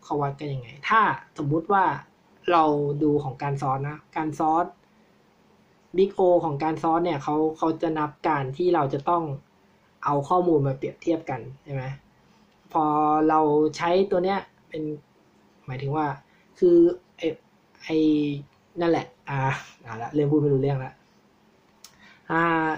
[0.04, 1.00] เขาวัดกันยังไง ถ้า
[1.38, 1.84] สมมุติว่า
[2.52, 2.64] เรา
[3.02, 4.64] ดูของการซ้อนนะ การซ้อน
[5.96, 9.22] บิ๊กโอของการซ้อนเนี่ยเขาเขาจะนับการที่เราจะต้อง
[10.04, 11.84] เอาข้อมูลมาเปรียบเทียบกันใช่ไหม
[12.72, 12.84] พอ
[13.28, 13.40] เรา
[13.76, 14.38] ใช้ตัวเนี้ย
[14.68, 14.82] เป็น
[15.66, 16.06] หมายถึงว่า
[16.58, 16.76] คือ
[17.18, 17.22] ไอ
[17.84, 17.88] ไอ
[18.80, 19.38] นั่นแหละ อ่า
[19.84, 20.94] อ่าละเริ่มพูดไม่รู้เรื่องล้ว
[22.30, 22.68] อ่า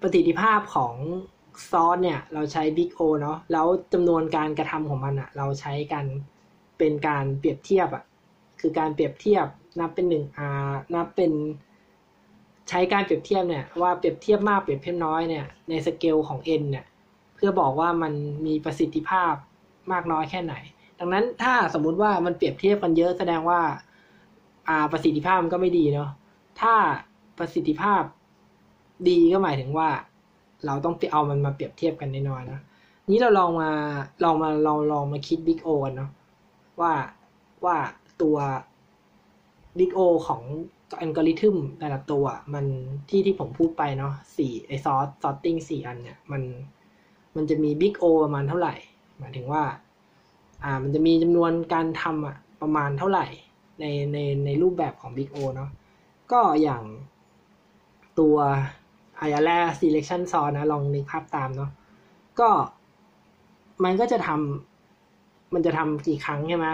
[0.00, 0.94] ประสิทธิภาพของ
[1.70, 6.04] ซอสเนี่ย เราใช้ Big O เนาะแล้วจำนวนการกระทำของมันอะเราใช้กัน
[6.78, 8.04] เป็นการเปรียบเทียบอะ
[8.60, 9.46] คือการเปรียบเทียบ
[9.80, 11.32] นับเป็นหนึ่งอ่านับเป็น
[12.68, 16.84] ใช้การเปรียบเทียบเนี่ยว่าเปรียบเทียบมากเปรียบเทียบน้อยเนี่ยในสเกลของ n เนี่ย
[17.34, 18.12] เพื่อบอกว่ามัน
[18.46, 19.32] มีประสิทธิภาพ
[19.92, 20.54] มากน้อยแค่ไหน
[20.98, 23.60] ดังนั้นถ้าสมมุติว่ามันเปรียบเทียบกันเยอะแสดงว่า
[24.68, 26.10] อ่าประสิทธิภาพมันก็ไม่ดีเนาะ
[26.60, 26.74] ถ้า
[27.38, 28.02] ประสิทธิภาพ
[29.08, 29.88] ดีก็หมายถึงว่า
[30.66, 32.60] เราต้องเอามันมาเปรียบเทียบกันแน่นอนนะ
[33.10, 33.70] นี้เราลองมา
[34.24, 36.10] ลองมาลองลองมาคิด big O เนาะ
[36.80, 36.92] ว่า
[37.64, 37.76] ว่า
[38.22, 38.36] ตัว
[39.78, 40.42] big O ของ
[41.00, 42.24] อัลกอริทึมแต่ละตัว
[42.54, 42.64] มัน
[43.08, 46.42] ที่ที่ผมพูดไปเนาะสี่ไอ sort sorting สี่อันเนี่ย มัน
[47.36, 48.74] มันจะมี big O ประมาณเท่าไหร่
[49.18, 49.62] หมายถึงว่า
[50.64, 53.26] อ่า มันจะมีจำนวนการทำอะประมาณเท่าไหร่
[53.80, 55.70] ในในในรูปแบบของ Big O เนาะ
[56.32, 56.82] ก็อย่าง
[58.18, 58.36] ตัว
[59.20, 61.70] อายาแล selection source นะ ลองนึกภาพตามเนาะ
[62.40, 62.48] ก็
[63.84, 66.68] มันก็จะทำมันจะทำกี่ครั้งใช่ไหม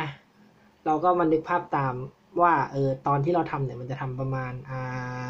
[0.87, 1.95] เราก็มานึกภาพตาม
[2.41, 5.29] ว่าเออตอนที่เราทำเนี่ยมันจะทำประมาณอ่า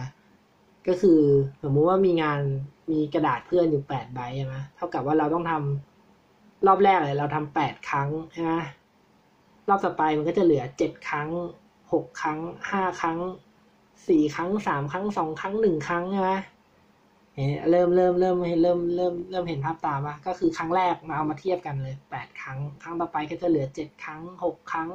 [0.88, 1.20] ก็คือ
[1.62, 2.40] สมมุติว่ามีงาน
[2.90, 8.52] มีกระดาษเพื่อนอยู่แปดใบใช่ไหมเท่ากับว่าเราต้องทำรอบแรกเลยเราทำแปดครั้งใช่ไหม
[9.68, 11.28] รอบต่อไปมันก็จะเหลือเจ็ดครั้ง
[11.92, 12.38] หกครั้ง
[12.70, 13.18] ห้าครั้ง
[14.08, 16.32] สี่ครั้งสามครั้งสองครั้งหนึ่งครั้งใช่ไหม
[17.70, 24.88] เริ่มเริ่มเริ่มเริ่มเริ่มเริ่มเห็นภาพตามว่าก็คือครั้งแรกมาเอามาเทียบกันเลยแปดครั้ง ครั้งต่อไปก็จะเหลือเจ็ดครั้งหกครั้ง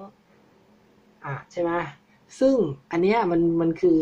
[1.25, 1.71] อะใช่ไหม
[2.39, 2.55] ซึ่ง
[2.91, 3.99] อันเนี้ยมันมันคือ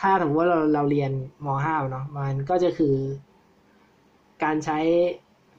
[0.00, 1.10] ถ้าสมมติว่าเราเราเรียน
[1.44, 2.94] มห้าเนาะมันก็จะคือ
[4.44, 4.78] การใช้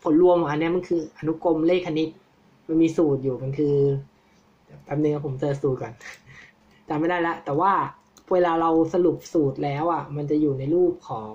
[0.03, 2.09] ผลรวมของอันนี้มันคืออนุกรมเลขคณิต
[2.67, 3.75] มันมีสูตรอยู่มันคือ
[4.83, 5.93] แป๊บนึงผมเจอสูตรก่อน
[6.87, 7.71] จำไม่ได้ละ แต่ว่า
[8.31, 11.33] เวลาเราสรุปสูตรแล้วอะ มันจะอยู่ในรูปของ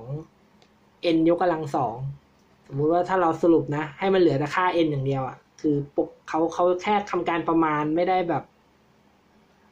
[1.17, 1.97] n ยกกำลังสอง
[2.69, 8.43] สมมุติว่าถ้าเราสรุปนะ ให้มันเหลือแต่ค่า n อย่างเดียวอะ คือปกเขาเขาแค่ทำการประมาณไม่ได้แบบ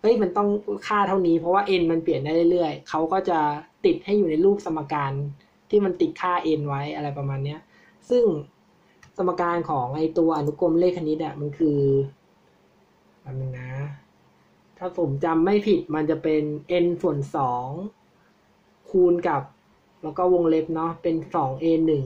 [0.03, 0.49] เฮ้ยมันต้อง
[0.87, 3.38] ค่าเท่านี้เพราะว่า n มันเปลี่ยนได้เรื่อยๆเขาก็จะ
[3.85, 5.12] ติดให้อยู่ในรูปสมการ
[5.71, 7.61] ที่มันติดค่า n ไว้อะไรประมาณเนี้ย
[8.11, 8.25] ซึ่ง
[9.17, 11.79] สมการของไอตัวอนุกรมเลขคณิตอะมันคือ
[13.21, 13.73] แป๊บนึงนะ
[14.79, 16.43] ถ้าผมจำไม่ผิดมันจะเป็น
[16.85, 17.67] n ส่วนสอง
[18.91, 19.43] คูณกับ
[20.03, 22.05] แล้วก็วงเล็บเนาะเป็นสอง a หนึ่ง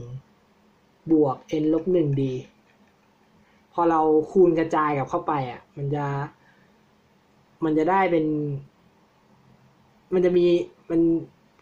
[1.11, 2.21] บวก n ลบหนึ่ง d
[3.73, 6.05] พอเราคูณกระจายกับเข้าไปอะมันจะ
[7.65, 8.25] มันจะได้เป็น
[10.13, 10.45] มันจะมี
[10.91, 11.01] มัน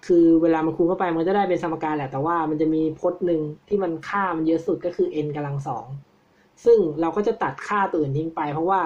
[0.06, 5.86] คือเวลามันคูณเข้าไปมันจะได้เป็นสมการแหละ แต่ว่ามันจะมีพจน์หนึ่งที่มันค่ามันเยอะสุดก็คือ n กำลังสอง
[6.66, 8.82] ซึ่งเราก็จะตัดค่าตัวอื่นทิ้งไป เพราะว่า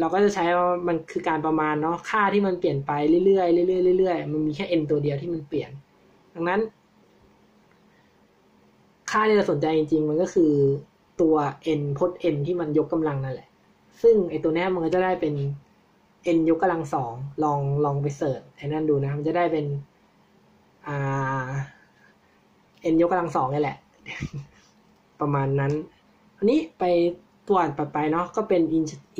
[0.00, 2.90] เราก็จะใช้ว่ามันคือการประมาณเนาะค่าที่มันเปลี่ยนไป
[3.26, 5.70] เรื่อยๆเรื่อยๆเรื่อยๆมันมีแค่ n ตัวเดียวที่มันเปลี่ยน
[6.34, 6.60] ดังนั้น
[9.10, 10.52] ค่าที่เราสนใจจริง ๆ มันก็คือ
[11.20, 11.34] ตัว
[11.80, 13.48] n พจน์ n ที่มันยกกำลังนั่นแหละ
[14.02, 15.34] ซึ่งไอตัวนี้มันก็จะได้เป็น
[16.36, 17.12] n ยกกำลังสอง
[17.44, 19.66] ลองลองไปเสิร์ชไอ้นั่นดูนะ มันจะได้เป็น
[20.86, 21.48] อ่า
[22.92, 23.76] n ยกกำลังสองนี่แหละ
[25.20, 25.72] ประมาณนั้น
[26.38, 26.84] อันนี้ไป
[27.48, 28.62] ตัวอ่านไปเนาะก็เป็น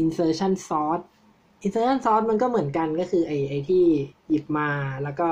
[0.02, 1.00] insertion sort
[1.64, 3.84] insertion sort มันก็เหมือนกันก็คือไอไอที่
[4.28, 4.68] หยิบมา
[5.02, 5.28] แล้วก็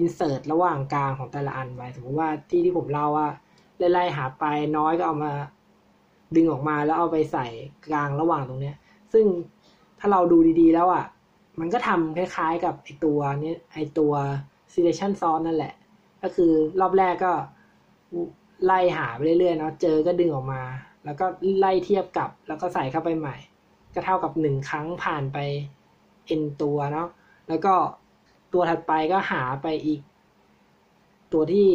[0.00, 3.28] insert ระหว่างกลางของแต่ละอันไว้สมมติว่าที่ที่ผมเล่าว่า
[3.92, 4.44] ไล่ๆหาไป
[4.76, 5.32] น้อยก็เอามา
[6.36, 7.46] ดึงออกมาแล้วเอาไปใส่
[7.86, 8.76] กลางระหว่างตรงเนี้ย
[9.12, 9.24] ซึ่ง
[9.98, 11.04] ถ้าเราดูดีๆ แล้วอะ
[11.60, 14.12] มันก็ทำคล้ายๆกับไอตัวนี้ไอตัว
[14.72, 15.74] selection sort นั่นแหละ
[16.22, 17.32] ก็คือรอบแรกก็
[18.64, 20.62] ไล่หาไปเรื่อยๆเนาะเจอก็ดึงออกมา
[21.04, 21.26] แล้วก็
[21.58, 23.36] ไล่เทียบกับ แล้วก็ใส่เข้าไปใหม่
[23.94, 25.38] ก็เท่ากับหนึ่งครั้งผ่านไป
[26.40, 27.08] n ตัวเนาะ
[27.48, 27.74] แล้วก็
[28.52, 30.00] ตัวถัดไปก็หาไปอีก
[31.32, 31.68] ตัวที่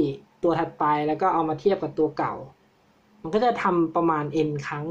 [0.44, 2.34] ตัวถัดไปแล้วก็เอามาเทียบกับตัวเก่า
[3.24, 4.86] มันก็จะทำประมาณ n ครั้ง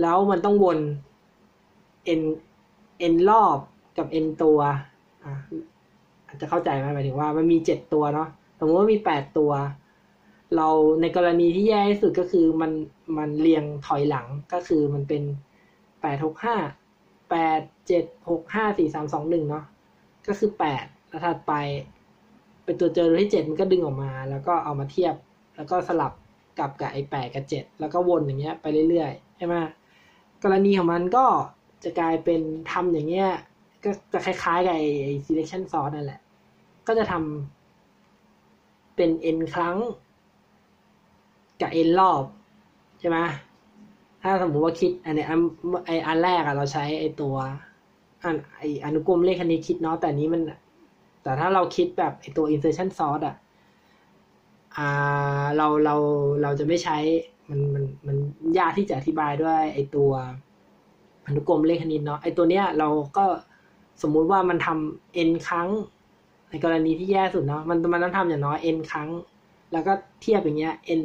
[0.00, 0.78] แล้วมันต้องวน
[2.20, 2.22] n
[3.12, 3.58] n รอบ
[3.98, 4.58] กับ n ตัว
[5.26, 5.36] อะ
[6.26, 9.52] อาจจะเข้าใจไหมหมายถึงว่ามันมีเจ็ดตัวเนาะสมมติว่ามีแปดตัว
[10.56, 10.68] เรา
[11.00, 12.72] ในกรณีที่แย่ที่สุดก็คือมัน
[13.18, 15.22] มันเรียงถอยหลังก็คือมันเป็น
[16.00, 16.56] แปดหกห้า
[17.30, 19.64] แปดเจ็ดหกห้าสี่สามสองหนึ่งเนาะ
[20.26, 21.52] ก็คือแปดแล้วถัดไป
[22.64, 25.14] เป็นตัวเจอที่เจ็ดมันก็ดึงออกมา แล้วก็เอามาเทียบ
[25.56, 26.12] แล้วก็สลับ
[26.58, 29.54] กับกับไอ้แปดกับเจ็ดแล้วก็วนอย่างเงี้ยไปเรื่อยๆใช่ไหม
[30.42, 31.24] กรณีของมันก็
[31.84, 32.40] จะกลายเป็น
[32.72, 33.30] ทำอย่างเงี้ย
[33.84, 34.86] ก็จะคล้ายๆกับไอ้
[35.26, 36.20] selection sort นั่นแหละ
[36.86, 39.76] ก็จะทำเป็น n ครั้ง
[41.60, 42.24] กับ n รอบ
[43.00, 43.18] ใช่ไหม
[44.22, 45.40] ถ้าสมมุติว่าคิดอันเนี้ยอัน
[45.86, 47.34] ไออันแรกอะเราใช้ไอตัว
[48.22, 50.42] อันไออนุกรมเลขคณิตคิดเนาะแต่นี้มัน
[51.22, 53.36] แต่ถ้าเราคิดแบบไอตัว insertion sort อะ
[55.56, 55.94] เราเรา
[56.42, 56.96] เราจะไม่ใช้
[57.50, 58.16] มันมันมัน
[58.58, 60.10] ยากที่จะอธิบายด้วยไอตัว
[61.26, 63.24] อนุกรมเลขคณิตเนาะไอตัวเนี้ยเราก็
[64.02, 65.68] สมมุติว่ามันทำ n ครั้ง
[66.50, 69.08] ในกรณีที่แย่สุดเนาะมันมันต้องทำอย่างน้อย n ครั้ง
[69.72, 71.02] แล้วก็เทียบอย่างเงี้ย n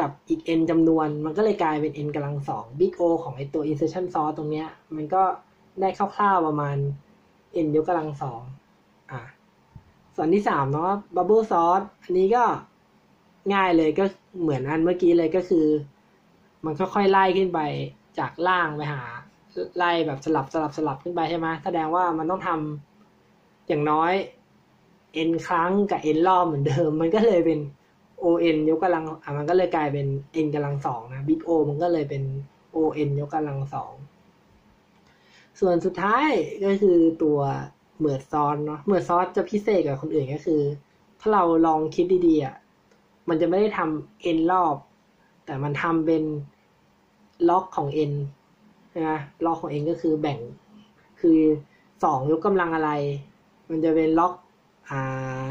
[0.00, 5.22] กับอีก n จำนวน มันก็เลยกลายเป็น n กำลังสอง big O ของไอตัว insertion sort ตรงเนี้ย มันก็
[5.80, 6.76] ได้คร่าวๆประมาณ
[7.64, 8.42] n ยกกำลังสอง
[9.12, 9.20] อะ
[10.20, 12.44] ส่วนที่สามเนาะ bubble sort อันนี้ก็
[13.54, 14.04] ง่ายเลยก็
[14.42, 15.66] เหมือนอันเมื่อกี้เลยก็คือ
[16.64, 17.60] มันค่อยๆไล่ขึ้นไป
[18.18, 19.02] จากล่างไปหา
[19.78, 24.12] ไล่แบบสลับสลับสลับขึ้นไปใช่ไหมแสดงว่ามันต้องทำอย่างน้อย
[25.28, 27.58] n ครั้งกับ n รอบเหมือนเดิม มันก็เลยเป็น
[28.22, 30.06] o n ยกกำลังอะมันก็เลยกลายเป็น
[30.44, 32.22] n กำลังสองนะ big O มันก็เลยเป็น
[32.76, 32.78] o
[33.08, 33.92] n ยกกำลังสอง
[35.60, 36.30] ส่วนสุดท้าย
[36.64, 37.38] ก็คือตัว
[37.98, 40.60] เหมือดซอนเนาะเหมือดซอสจะพิเศษกับคนอื่นก็คือ
[41.20, 42.54] ถ้าเราลองคิดดีๆอะ
[43.28, 44.76] มันจะไม่ได้ทำ n รอบ
[45.46, 46.22] แต่มันทำเป็น
[47.48, 48.12] ล็อกของ n
[49.08, 50.38] นะล็อกของ n ก็คือแบ่ง
[51.20, 51.38] คือ
[52.04, 52.90] สองยกกำลังอะไร
[53.70, 54.32] มันจะเป็นล็อก
[54.90, 55.46] อ่า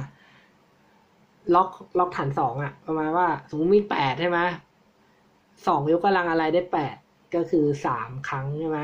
[1.55, 4.39] ล็อกล็อกฐานสองอะประมาณว่าสมมติมีแปดใช่ไหม
[5.67, 6.95] สองยกกำลังอะไรได้แปด
[7.36, 8.79] ก็คือสามครั้งใช่ไหม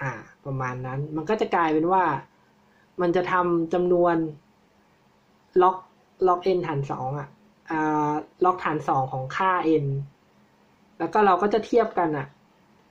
[0.00, 0.12] อ่า
[0.44, 2.02] ประมาณนั้น มันก็จะกลายเป็นว่า
[3.00, 4.16] มันจะทำจำนวน
[5.62, 5.76] ล็อก
[6.26, 7.28] ล็อกเอ็นฐานสองอะ
[7.70, 8.12] อ่า
[8.44, 9.52] ล็อกฐานสองของค่า
[9.84, 9.86] n
[10.98, 12.26] แล้วก็เราก็จะเทียบกันอะ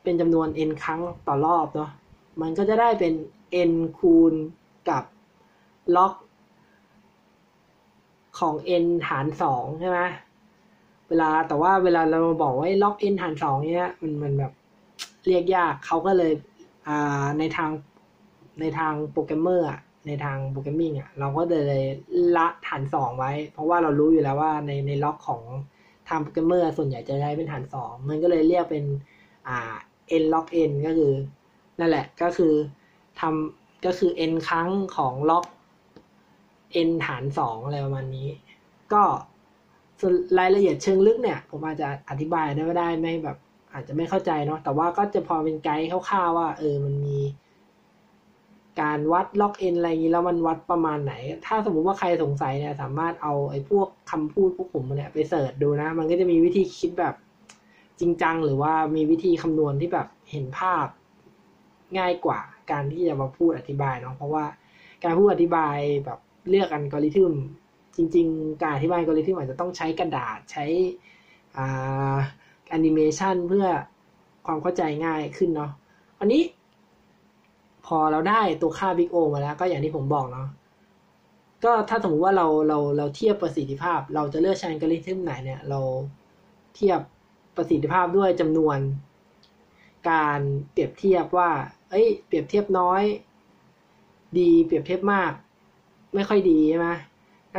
[0.04, 1.92] เป็นจำนวน n ครั้งต่อรอบเนาะ
[2.42, 3.14] มันก็จะได้เป็น
[3.72, 4.34] n คูณ
[4.90, 5.04] กับ
[5.96, 6.14] log
[8.40, 10.00] ของ n ฐานสองใช่ไหม
[11.10, 14.54] เวลาแต่ว่าเวลาเราบอกว่าล็อก n ฐานสองเนี้ยมันมันแบบ
[15.28, 16.34] เรียกยากเขาก็เลย
[16.88, 17.72] อ่าในทาง
[18.60, 21.84] ในทางโปรแกรมเมอร์อะ ในทาง programming อะเราก็เลย
[22.38, 25.42] ละฐานสองไว้ เพราะว่าเรารู้อยู่แล้วว่าในใน log ของ
[26.10, 28.86] ทางโปรแกรมเมอร์ส่วนใหญ่จะใช้เป็นฐานสองมันก็เลยเรียกเป็น
[29.48, 29.76] อ่า
[30.22, 31.14] n log n ก็คือ
[31.80, 32.54] นั่นแหละก็คือ
[33.20, 35.46] ทำก็คือ n ครั้งของล็อก
[36.88, 38.28] n ฐานสองอะไรประมาณนี้
[38.94, 39.04] ก็
[40.00, 43.38] ส่วนรายละเอียดเชิงลึกเนี่ย ผมอาจจะอธิบายได้ไม่ได้ไม่แบบ
[43.74, 47.18] อาจจะไม่เข้าใจเนาะแต่ว่าก็จะพอเป็นไกด์คร่าวๆว่า เออมันมี
[48.82, 51.14] การวัดล็อก n อนอะไรอย่างนี้แล้วมันวัดประมาณไหน
[51.46, 57.16] ถ้าสมมุติว่าใครสงสัยเนี่ยสามารถเอาไอ้พวกคำพูดพวกผมเนี่ยไปเสิร์ชดูนะ มันก็จะมีวิธีคิดแบบ
[58.00, 60.86] จริงจัง หรือว่ามีวิธีคำนวณที่แบบเห็นภาพ
[61.98, 62.40] ง่ายกว่า
[62.72, 64.46] การที่จะมาพูดอธิบายเนาะเพราะว่า
[65.04, 67.34] การพูดอธิบายแบบเลือกอัลกอริทึม
[67.96, 70.66] จริง ๆ การอธิบายอัลกอริทึมอาจจะต้องใช้กระดาษใช้
[71.58, 72.18] อ่า
[72.70, 73.68] แอนิเมชันเพื่อ
[74.46, 75.72] ความเข้าใจง่ายขึ้นเนาะ
[76.20, 76.42] อันนี้
[77.90, 80.48] พอเราได้ตัวค่า Big O มาแล้ว ก็อย่างที่ผมบอกเนาะ
[81.64, 85.80] ก็ถ้าสมมติว่าเราเราเราเทียบประสิทธิภาพ เราจะเลือกใช้อัลกอริทึมไหนเนี่ย เรา
[86.76, 87.00] เทียบ
[87.56, 88.78] ประสิทธิภาพด้วยจำนวน
[90.10, 90.40] การ
[90.72, 91.50] เปรียบเทียบว่า
[91.90, 93.04] เอ้ย เปรียบเทียบน้อย
[94.38, 95.32] ดีเปรียบเทียบมาก
[96.16, 96.90] ไม่ค่อยดีใช่ไหม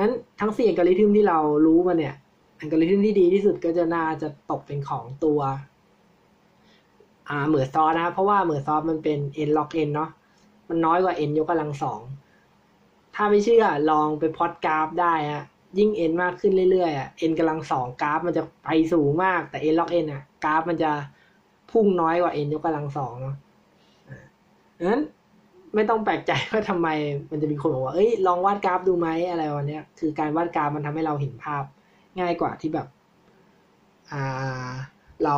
[0.02, 2.14] นั้นทั้งสี่อัลกอริทึมที่เรารู้มาเนี่ย
[2.58, 5.40] อัลกอริทึมที่ดีที่สุดก็จะน่าจะตกเป็นของตัว
[7.28, 10.10] อ่าเหมือซอสนะ เพราะว่าเหมือซอสมันเป็น n log n เนาะ
[10.70, 12.00] มันน้อยกว่า n ยกกำลังสอง
[13.14, 15.42] ถ้าไม่เชื่อลองไปพอดกราฟได้อะ
[15.78, 20.90] ยิ่ง n มากขึ้นเรื่อยๆอะ n กำลังสองกราฟมันจะไปสูงมาก แต่ n log n อะกราฟมันจะ
[21.70, 23.36] พุ่งน้อยกว่า n ยกกำลังสองเนาะ
[24.78, 25.02] ดังนั้น
[25.74, 26.88] ไม่ต้องแปลกใจว่าทำไม
[27.30, 31.64] มันจะมีคนบอกว่า เอ้ย ลองวาดกราฟดูไหมอะไรวันเนี้ย คือการวาดกราฟมันทำให้เราเห็นภาพ
[32.20, 32.86] ง่ายกว่าที่แบบ
[34.12, 34.72] อ่า
[35.24, 35.36] เรา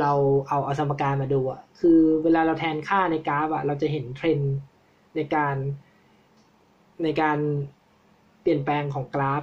[0.00, 0.12] เรา
[0.48, 4.38] เอาเอาสมการมาดูอะคือเวลาเราแทนค่าในกราฟอะเราจะเห็นเทรน
[5.16, 5.56] ในการ
[7.02, 7.38] ในการ
[8.42, 9.42] เปลี่ยนแปลงของกราฟ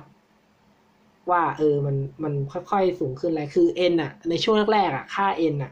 [1.31, 5.71] ว่า เออมันมันค่อยๆสูงขึ้นเลยคือ n อะในช่วงแรกๆอะค่า n อะ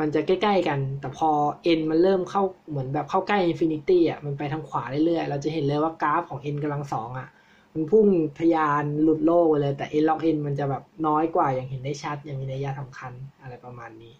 [0.00, 1.30] มันจะใกล้ๆกัน แต่พอ
[1.78, 7.28] n มันเริ่มเข้าเหมือนแบบเข้าใกล้ infinity อะ มันไปทางขวาเรื่อยๆ เราจะเห็นเลยว่ากราฟของ n กำลังสองอะ
[7.72, 8.06] มันพุ่ง
[8.38, 14.14] ทยานหลุดโลกไปเลย แต่ n log n มันจะแบบน้อยกว่าอย่างเห็นได้ชัด อย่างมีนัยยะสำคัญอะไรประมาณนี้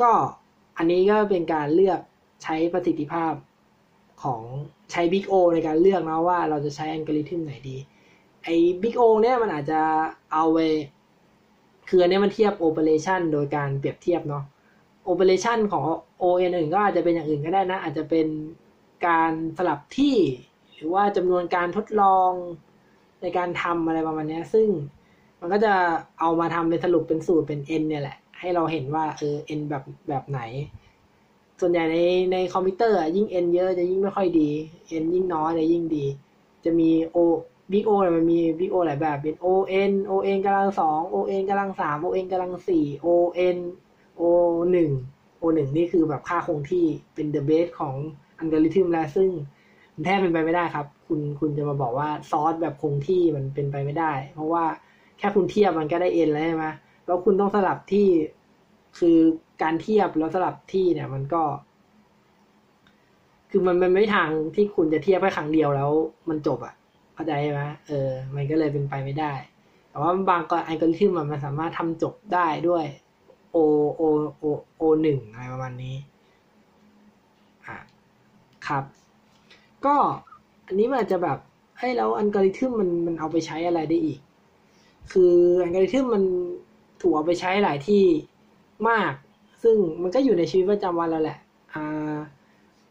[0.00, 0.12] ก็
[0.76, 2.00] อันนี้ก็เป็นการเลือก
[2.42, 3.32] ใช้ประสิทธิภาพ
[4.22, 4.40] ของ
[4.90, 7.76] ใช้ Big O ในการเลือกนะว่าเราจะใช้อัลกอริทึมไหนดี
[8.44, 9.80] ไอ้ Big O เนี่ยมันอาจจะ
[10.32, 10.58] เอาไป
[11.88, 14.44] คืออันนี้มันเทียบ Operation โดยการเปรียบเทียบเนาะ
[15.10, 15.82] Operation ของ
[16.22, 18.26] O อื่นก็อาจจะเป็นอย่างอื่นก็ได้นะ อาจจะเป็น
[19.06, 20.16] การสลับที่
[20.76, 22.30] หรือว่าจำนวนการทดลอง
[23.22, 24.68] ในการทำอะไรประมาณนี้ซึ่ง
[25.40, 25.74] มันก็จะ
[26.20, 30.40] เอามาทำเป็นสรุปเป็นสูตรเป็น n เนี่ยแหละ ให้เราเห็นว่าเออ n แบบแบบไหน
[31.60, 31.98] ส่วนใหญ่ใน
[32.32, 34.50] ในคอมพิวเตอร์ยิ่ง n เยอะจะยิ่งไม่ค่อยดี
[35.02, 36.04] n ยิ่งน้อยจะยิ่งดี
[36.64, 37.18] จะมี o
[37.72, 39.46] bo มันมี bo หลายแบบเป็น o
[39.90, 43.08] n o n กำลังสอง o n กำลังสาม o n กำลังสี่ o
[43.54, 43.58] n
[44.20, 44.22] o
[44.72, 44.90] หนึ่ง
[45.42, 46.84] o หนึ่งนี่คือแบบค่าคงที่
[47.14, 47.94] เป็น the base ของ
[48.38, 49.30] อัลกอริทึมแล้วซึ่ง
[50.02, 54.64] แทบเป็นไปไม่ได้ครับ คุณคุณจะมาบอกว่าซอสแบบคงที่มันเป็นไปไม่ได้ เพราะว่า
[55.18, 56.66] แค่คุณเทียบมันก็ได้ n แล้วใช่ไหม
[57.06, 58.06] แล้วคุณต้องสลับที่
[58.98, 59.18] คือ
[59.62, 61.42] การเทียบแล้วสลับที่เนี่ย มันก็
[63.50, 65.90] คือมันเป็นไม่ทางที่คุณจะเทียบแค่ครั้งเดียวแล้ว
[66.28, 66.74] มันจบอะ
[67.14, 69.32] เข้าใจไหมเออ มันก็เลยเป็นไปไม่ได้
[69.90, 72.84] แต่ว่าบางกรอัลกอริทึมมันสามารถทำจบได้ด้วย
[73.56, 73.58] o
[74.00, 74.02] o
[74.42, 74.44] o
[74.80, 75.96] o หนึ่งอะไรประมาณนี้
[77.66, 77.78] อะ
[78.66, 78.84] ครับ
[79.86, 79.96] ก็
[80.66, 81.38] อันนี้มันอาจจะแบบ
[81.78, 84.18] เฮ้ยแล้วอัลกอริทึมมันมันเอาไปใช้อะไรได้อีก
[85.12, 86.24] คืออัลกอริทึมมัน
[87.00, 88.04] ถูกเอาไปใช้หลายที่
[88.88, 89.12] มาก
[89.62, 91.38] ซึ่งมันก็อยู่ในชีวิตประจำวันเราแหละ
[91.74, 92.16] อ่า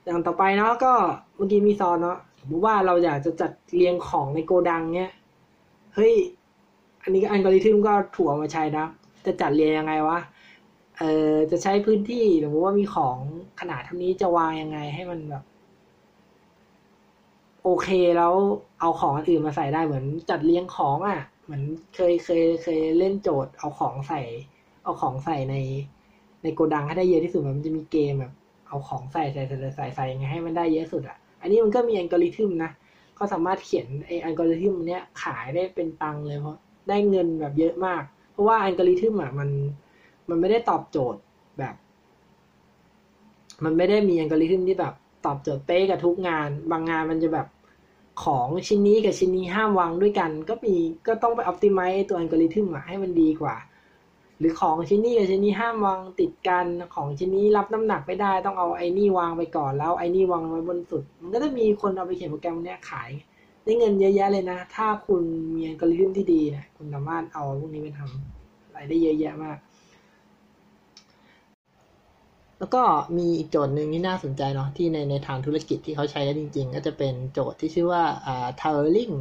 [0.04, 0.94] อย่างต่อไปเนาะก็
[1.36, 5.12] เมื่อกี้มีซอนเนาะสมมติว่าเราอยากจะจัดเรียงของในโกดังเนี้ย
[5.96, 6.14] เฮ้ย
[7.04, 8.86] อันนี้อัลกอริทึมก็ถูกเอามาใช้นะ
[9.26, 10.20] จะจัดเรียงยังไงวะ
[10.98, 13.18] เออจะใช้พื้นที่สมมติว่ามีของ
[13.60, 15.44] ขนาดเท่านี้จะวางยังไงให้มันแบบ
[17.66, 18.34] โอเคแล้ว
[18.80, 21.64] เอาของอื่นมาใส่ได้เหมือนจัดเรียงของอะ่ะ เหมือน
[21.96, 24.22] เคยเคยเคยเล่นโจทย์ เอาของใส่
[24.84, 25.56] เอาของใส่ใน
[26.44, 28.34] ในโกดังให้ได้เยอะที่สุดมันจะมีเกมแบบ
[28.68, 32.72] เอาของใส่ใส่ใส่ใส่ใส่ไงให้มันได้เยอะสุดอะ่ะ อันนี้มันก็มีอัลกอริทึมนะ
[33.16, 36.58] เขาสามารถเขียนไออัลกอริทึมเนี้ยขายได้เป็นตังค์เลยเพราะ
[36.90, 39.50] ได้เงินแบบเยอะมาก เพราะว่าอัลกอริทึมอะมัน
[40.30, 41.20] มันไม่ได้ตอบโจทย์
[41.60, 41.76] แบบ
[43.64, 44.94] มันไม่ได้มีอัลกอริทึมที่แบบ
[45.26, 47.48] ตอบโจทย์เป๊ะกับทุกงาน บางงานมันจะแบบ
[48.24, 50.76] ของชิ้นนี้กับชิ้นนี้ห้ามวางด้วยกัน ก็มี
[51.08, 53.56] ก็ต้องไปออ t ติไม e ตัวอัลกอริทึมอะให้มันดีกว่า
[54.40, 63.10] หรือของชิ้นนี้กับชิ้นนี้ห้ามวางติดกันของชิ้นนี้รับน้ำหนักไม่ได้ต้องเอาไอ้นี่วางไปก่อนแล้วไอ้นี่วางไว้บนสุด มันก็จะมีคนเอาไปเขียนโปรแกรมเนี้ยขาย
[63.64, 65.24] ได้เงินเยอะแยะเลยนะ ถ้าคุณ
[65.56, 69.58] มีอัลกอริทึมที่ดีนะคุณสามารถเอาพวกนี้ไปทำอะไรได้เยอะแยะมาก
[72.64, 72.86] แล้วก็
[73.18, 79.16] มีอีกโจทย์หนึ่งที่น่าสนใจเนาะที่ในในทางธุรกิจที่เขาใช้กันจริง ๆ ก็จะเป็นโจทย์ที่ชื่อว่าอ่า towering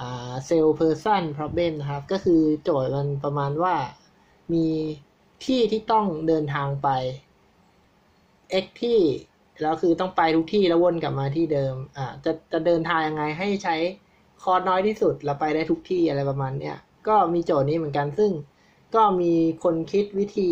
[0.00, 3.74] อ่า cell person problem นะครับ ก็คือโจทย์มันประมาณว่า
[4.52, 4.66] มี
[5.44, 6.88] ที่ที่ต้องเดินทางไป
[8.64, 9.00] x ที่
[9.62, 13.76] แล้วคือต้องไปทุกที่แล้ววนกลับมาที่เดิม อ่า จะจะเดินทางยังไงให้ใช้
[14.42, 16.76] คอร์น้อยที่สุดแล้วไปได้ทุกที่อะไรประมาณเนี้ย
[17.08, 18.30] ก็มีโจทย์นี้เหมือนกันซึ่ง
[18.94, 19.32] ก็มี
[19.64, 20.50] คนคิดวิธี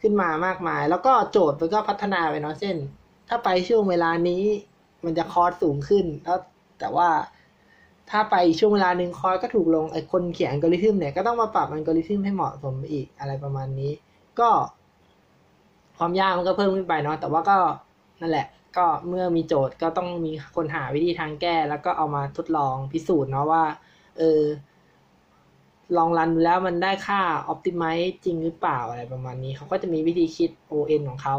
[0.00, 2.76] ขึ้นมามากมาย แล้วก็โจทย์มันก็พัฒนาไปเนาะเช่น
[3.28, 4.42] ถ้าไปช่วงเวลานี้
[5.04, 6.38] มันจะคอร์สสูงขึ้นแล้ว
[6.78, 7.08] แต่ว่า
[8.10, 13.92] ถ้าไปช่วงเวลาหนึ่งคอร์สก็ถูกลงไอ้คนเขียนอัลกอริทึมเนี่ยก็ต้องมาปรับอัลกอริทึมให้เหมาะสมอีกอะไรประมาณนี้
[14.40, 14.50] ก็
[15.98, 17.58] ความยากมันก็เพิ่มขึ้นไปเนาะแต่ว่าก็
[18.20, 23.64] นั่นแหละ ก็เมื่อมีโจทย์ก็ต้องมีคนหาวิธีทางแก้ แล้วก็เอามาทดลองพิสูจน์เนาะว่า
[24.18, 24.42] เออ
[25.96, 27.20] ลองรันดูแล้วมันได้ค่า
[27.52, 31.36] optimize จริงหรือเปล่าอะไรประมาณนี้ เขาก็จะมีวิธีคิด ON ของเขา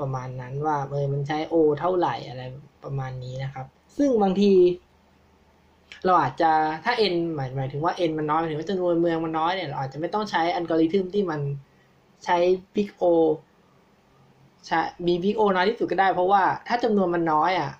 [0.00, 2.42] ประมาณนั้นว่าเออมันใช้ O เท่าไหร่อะไร
[2.84, 4.52] ประมาณนี้นะครับ ซึ่งบางที
[6.04, 6.50] เราอาจจะ
[6.84, 11.40] ถ้า n หมายหมายถึงว่า n มันน้อยหมายถึงว่าจำนวนเมืองมันน้อยเนี่ยเราอาจจะไม่ต้องใช้อัลกอริทึมที่มัน
[12.24, 12.36] ใช้
[12.74, 13.04] big O
[14.66, 17.72] ใช่มี big O น้อยที่สุดก็ได้ เพราะว่าถ้าจำนวนมันน้อยอะ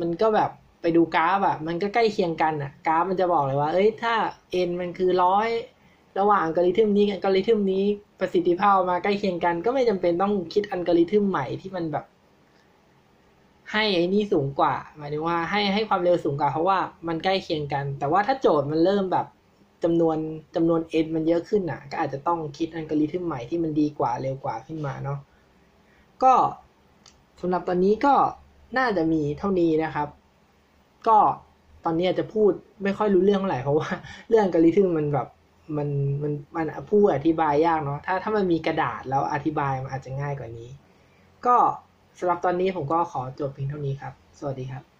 [0.00, 0.50] มันก็แบบ
[0.82, 4.14] ไปดูกราฟอะมันก็ใกล้เคียงกันอะกราฟมันจะบอกเลยว่า เอ้ยถ้า
[4.68, 5.48] n มันคือร้อย
[6.18, 7.84] ระหว่างอัลกอริทึมนี้กับอัลกอริทึมนี้
[8.20, 12.04] ประสิทธิภาพมาใกล้เคียงกัน ก็ไม่จำเป็นต้องคิดอัลกอริทึมใหม่ที่มันแบบ
[13.72, 19.26] ให้ไอ้นี่สูงกว่า หมายถึงว่าให้ให้ความเร็วสูงกว่า เพราะว่ามันใกล้เคียงกัน แต่ว่าถ้าโจทย์มันเริ่มแบบ
[19.84, 20.18] จำนวน
[20.54, 25.18] จำนวน n มันเยอะขึ้นอะ ก็อาจจะต้องคิดอัลกอริทึมใหม่ที่มันดีกว่าเร็วกว่าขึ้นมาเนาะ
[26.22, 26.32] ก็
[27.40, 28.14] สำหรับตอนนี้ก็
[28.78, 30.08] น่าจะมีเท่านี้นะครับ
[31.08, 31.18] ก็
[31.84, 32.52] ตอนนี้อาจจะพูด
[32.84, 33.88] ไม่ค่อยรู้เรื่องเท่าไหร่เพราะว่า
[34.28, 35.28] เรื่องกริทึมมันแบบ
[35.76, 35.88] มัน
[36.22, 40.70] มันมันพูดอธิบายยากเนาะถ้าถ้ามันมีกระดาษแล้วอธิบายมันอาจจะง่ายกว่านี้
[41.46, 41.56] ก็
[42.18, 44.91] สำหรับตอนนี้ผมก็ขอจบเพียงเท่านี้ครับ สวัสดีครับ